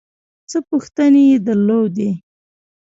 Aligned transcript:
څه 0.49 0.57
پوښتنې 0.69 1.23
یې 1.31 1.37
درلودې. 1.47 2.09